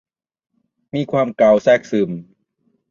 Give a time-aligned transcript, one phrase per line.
[0.93, 2.09] มีความเกาแทรกซึม